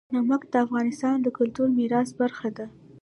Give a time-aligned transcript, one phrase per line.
[0.13, 2.65] نمک د افغانستان د کلتوري میراث برخه ده.